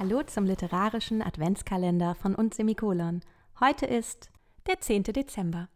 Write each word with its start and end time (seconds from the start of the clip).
Hallo 0.00 0.22
zum 0.22 0.46
literarischen 0.46 1.20
Adventskalender 1.20 2.14
von 2.14 2.34
und 2.34 2.54
Semikolon. 2.54 3.20
Heute 3.60 3.84
ist 3.84 4.30
der 4.66 4.80
10. 4.80 5.02
Dezember. 5.02 5.68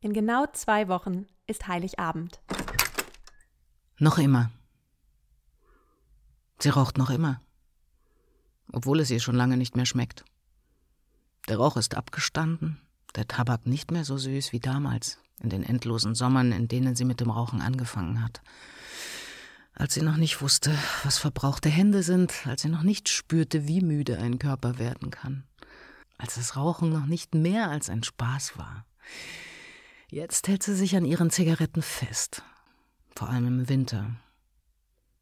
In 0.00 0.14
genau 0.14 0.46
zwei 0.54 0.88
Wochen 0.88 1.26
ist 1.46 1.68
Heiligabend. 1.68 2.40
Noch 3.98 4.16
immer. 4.16 4.50
Sie 6.58 6.70
raucht 6.70 6.96
noch 6.96 7.10
immer. 7.10 7.42
Obwohl 8.72 9.00
es 9.00 9.10
ihr 9.10 9.20
schon 9.20 9.36
lange 9.36 9.58
nicht 9.58 9.76
mehr 9.76 9.84
schmeckt. 9.84 10.24
Der 11.50 11.58
Rauch 11.58 11.76
ist 11.76 11.94
abgestanden, 11.94 12.80
der 13.16 13.28
Tabak 13.28 13.66
nicht 13.66 13.90
mehr 13.90 14.06
so 14.06 14.16
süß 14.16 14.52
wie 14.52 14.60
damals, 14.60 15.18
in 15.42 15.50
den 15.50 15.62
endlosen 15.62 16.14
Sommern, 16.14 16.52
in 16.52 16.68
denen 16.68 16.96
sie 16.96 17.04
mit 17.04 17.20
dem 17.20 17.28
Rauchen 17.28 17.60
angefangen 17.60 18.24
hat 18.24 18.40
als 19.78 19.94
sie 19.94 20.02
noch 20.02 20.16
nicht 20.16 20.42
wusste, 20.42 20.76
was 21.04 21.18
verbrauchte 21.18 21.68
Hände 21.68 22.02
sind, 22.02 22.46
als 22.46 22.62
sie 22.62 22.68
noch 22.68 22.82
nicht 22.82 23.08
spürte, 23.08 23.68
wie 23.68 23.80
müde 23.80 24.18
ein 24.18 24.40
Körper 24.40 24.78
werden 24.78 25.10
kann, 25.12 25.44
als 26.18 26.34
das 26.34 26.56
Rauchen 26.56 26.90
noch 26.90 27.06
nicht 27.06 27.34
mehr 27.34 27.70
als 27.70 27.88
ein 27.88 28.02
Spaß 28.02 28.58
war. 28.58 28.84
Jetzt 30.10 30.48
hält 30.48 30.64
sie 30.64 30.74
sich 30.74 30.96
an 30.96 31.04
ihren 31.04 31.30
Zigaretten 31.30 31.82
fest, 31.82 32.42
vor 33.14 33.28
allem 33.28 33.46
im 33.46 33.68
Winter. 33.68 34.16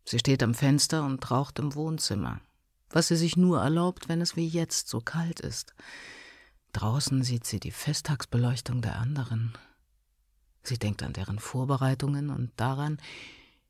Sie 0.06 0.18
steht 0.18 0.42
am 0.42 0.54
Fenster 0.54 1.04
und 1.04 1.30
raucht 1.30 1.58
im 1.58 1.74
Wohnzimmer, 1.74 2.40
was 2.88 3.08
sie 3.08 3.16
sich 3.16 3.36
nur 3.36 3.60
erlaubt, 3.60 4.08
wenn 4.08 4.22
es 4.22 4.36
wie 4.36 4.48
jetzt 4.48 4.88
so 4.88 5.00
kalt 5.00 5.40
ist. 5.40 5.74
Draußen 6.72 7.22
sieht 7.22 7.44
sie 7.44 7.60
die 7.60 7.72
Festtagsbeleuchtung 7.72 8.80
der 8.80 8.96
anderen. 8.96 9.52
Sie 10.62 10.78
denkt 10.78 11.02
an 11.02 11.12
deren 11.12 11.40
Vorbereitungen 11.40 12.30
und 12.30 12.52
daran, 12.56 12.98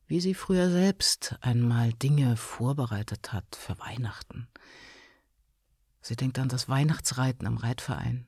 wie 0.07 0.21
sie 0.21 0.35
früher 0.35 0.71
selbst 0.71 1.37
einmal 1.41 1.93
Dinge 1.93 2.37
vorbereitet 2.37 3.33
hat 3.33 3.57
für 3.57 3.79
Weihnachten. 3.79 4.49
Sie 6.01 6.15
denkt 6.15 6.39
an 6.39 6.49
das 6.49 6.69
Weihnachtsreiten 6.69 7.47
am 7.47 7.57
Reitverein, 7.57 8.27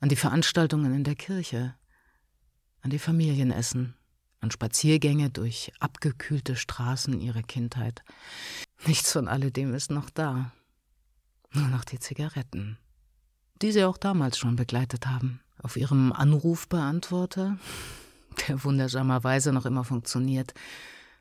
an 0.00 0.10
die 0.10 0.16
Veranstaltungen 0.16 0.94
in 0.94 1.04
der 1.04 1.14
Kirche, 1.14 1.74
an 2.82 2.90
die 2.90 2.98
Familienessen, 2.98 3.96
an 4.40 4.50
Spaziergänge 4.50 5.30
durch 5.30 5.72
abgekühlte 5.80 6.54
Straßen 6.54 7.18
ihrer 7.18 7.42
Kindheit. 7.42 8.02
Nichts 8.86 9.10
von 9.12 9.26
alledem 9.26 9.72
ist 9.72 9.90
noch 9.90 10.10
da, 10.10 10.52
nur 11.52 11.68
noch 11.68 11.84
die 11.84 11.98
Zigaretten, 11.98 12.76
die 13.62 13.72
sie 13.72 13.84
auch 13.84 13.96
damals 13.96 14.36
schon 14.36 14.56
begleitet 14.56 15.06
haben. 15.06 15.40
Auf 15.62 15.78
ihrem 15.78 16.12
Anrufbeantworter 16.12 17.58
der 18.48 18.64
wundersamerweise 18.64 19.52
noch 19.52 19.66
immer 19.66 19.84
funktioniert, 19.84 20.54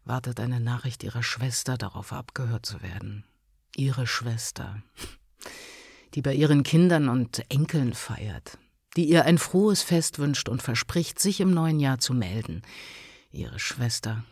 wartet 0.05 0.39
eine 0.39 0.59
Nachricht 0.59 1.03
ihrer 1.03 1.23
Schwester 1.23 1.77
darauf 1.77 2.13
abgehört 2.13 2.65
zu 2.65 2.81
werden. 2.81 3.23
Ihre 3.75 4.05
Schwester, 4.05 4.81
die 6.13 6.21
bei 6.21 6.33
ihren 6.33 6.63
Kindern 6.63 7.09
und 7.09 7.43
Enkeln 7.49 7.93
feiert, 7.93 8.57
die 8.95 9.05
ihr 9.05 9.25
ein 9.25 9.37
frohes 9.37 9.81
Fest 9.81 10.19
wünscht 10.19 10.49
und 10.49 10.61
verspricht, 10.61 11.19
sich 11.19 11.39
im 11.39 11.53
neuen 11.53 11.79
Jahr 11.79 11.99
zu 11.99 12.13
melden. 12.13 12.61
Ihre 13.31 13.59
Schwester, 13.59 14.23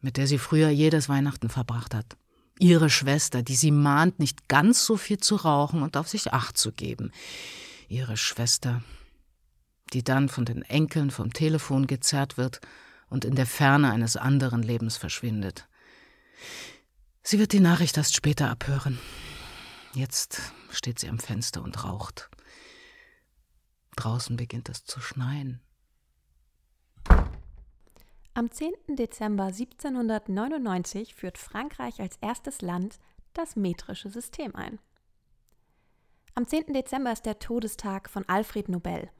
mit 0.00 0.16
der 0.16 0.26
sie 0.26 0.38
früher 0.38 0.68
jedes 0.68 1.08
Weihnachten 1.08 1.48
verbracht 1.48 1.94
hat. 1.94 2.16
Ihre 2.58 2.90
Schwester, 2.90 3.42
die 3.42 3.56
sie 3.56 3.70
mahnt, 3.70 4.18
nicht 4.18 4.46
ganz 4.46 4.84
so 4.84 4.96
viel 4.96 5.18
zu 5.18 5.36
rauchen 5.36 5.82
und 5.82 5.96
auf 5.96 6.08
sich 6.08 6.32
acht 6.32 6.58
zu 6.58 6.72
geben. 6.72 7.10
Ihre 7.88 8.16
Schwester, 8.16 8.82
die 9.92 10.04
dann 10.04 10.28
von 10.28 10.44
den 10.44 10.62
Enkeln 10.62 11.10
vom 11.10 11.32
Telefon 11.32 11.86
gezerrt 11.86 12.36
wird 12.36 12.60
und 13.08 13.24
in 13.24 13.34
der 13.34 13.46
Ferne 13.46 13.90
eines 13.90 14.16
anderen 14.16 14.62
Lebens 14.62 14.96
verschwindet. 14.96 15.68
Sie 17.22 17.38
wird 17.38 17.52
die 17.52 17.60
Nachricht 17.60 17.96
erst 17.96 18.14
später 18.14 18.50
abhören. 18.50 18.98
Jetzt 19.92 20.40
steht 20.70 20.98
sie 20.98 21.08
am 21.08 21.18
Fenster 21.18 21.62
und 21.62 21.84
raucht. 21.84 22.30
Draußen 23.96 24.36
beginnt 24.36 24.68
es 24.68 24.84
zu 24.84 25.00
schneien. 25.00 25.60
Am 28.32 28.50
10. 28.50 28.72
Dezember 28.90 29.46
1799 29.46 31.14
führt 31.14 31.36
Frankreich 31.36 32.00
als 32.00 32.16
erstes 32.20 32.62
Land 32.62 32.98
das 33.34 33.56
metrische 33.56 34.08
System 34.08 34.54
ein. 34.54 34.78
Am 36.34 36.46
10. 36.46 36.72
Dezember 36.72 37.12
ist 37.12 37.26
der 37.26 37.40
Todestag 37.40 38.08
von 38.08 38.26
Alfred 38.28 38.68
Nobel, 38.68 39.10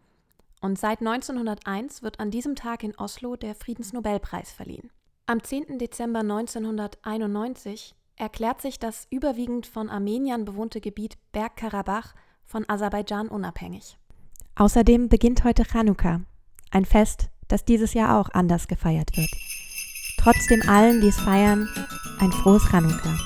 und 0.60 0.78
seit 0.78 1.00
1901 1.00 2.02
wird 2.02 2.20
an 2.20 2.30
diesem 2.30 2.54
Tag 2.54 2.82
in 2.82 2.96
Oslo 2.96 3.36
der 3.36 3.54
Friedensnobelpreis 3.54 4.52
verliehen. 4.52 4.90
Am 5.26 5.42
10. 5.42 5.78
Dezember 5.78 6.20
1991 6.20 7.94
erklärt 8.16 8.60
sich 8.60 8.78
das 8.78 9.06
überwiegend 9.10 9.66
von 9.66 9.88
Armeniern 9.88 10.44
bewohnte 10.44 10.80
Gebiet 10.80 11.16
Bergkarabach 11.32 12.14
von 12.44 12.68
Aserbaidschan 12.68 13.28
unabhängig. 13.28 13.96
Außerdem 14.56 15.08
beginnt 15.08 15.44
heute 15.44 15.64
Chanukka, 15.64 16.20
ein 16.70 16.84
Fest, 16.84 17.30
das 17.48 17.64
dieses 17.64 17.94
Jahr 17.94 18.20
auch 18.20 18.28
anders 18.32 18.68
gefeiert 18.68 19.16
wird. 19.16 19.30
Trotzdem 20.18 20.62
allen, 20.68 21.00
die 21.00 21.08
es 21.08 21.18
feiern, 21.18 21.68
ein 22.18 22.32
frohes 22.32 22.64
Chanukka. 22.70 23.16